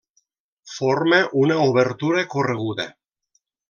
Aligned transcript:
Forma 0.77 1.21
una 1.43 1.59
obertura 1.69 2.27
correguda. 2.37 2.91